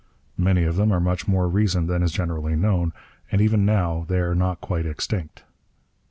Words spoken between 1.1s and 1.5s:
more